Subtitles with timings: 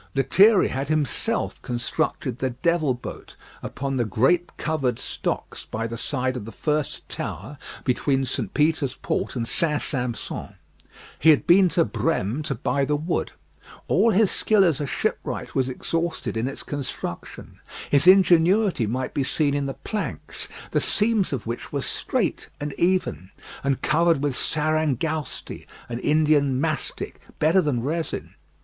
[0.15, 6.35] Lethierry had himself constructed the "Devil Boat" upon the great covered stocks by the side
[6.35, 8.51] of the first tower between St.
[8.55, 9.79] Peter's Port and St.
[9.79, 10.55] Sampson.
[11.19, 13.33] He had been to Brême to buy the wood.
[13.87, 17.59] All his skill as a shipwright was exhausted in its construction;
[17.91, 22.73] his ingenuity might be seen in the planks, the seams of which were straight and
[22.73, 23.29] even,
[23.63, 28.33] and covered with sarangousti, an Indian mastic, better than resin.